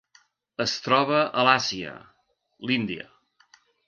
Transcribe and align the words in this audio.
Es 0.63 0.71
troba 0.85 1.19
a 1.41 1.43
Àsia: 1.51 1.93
l'Índia. 2.71 3.07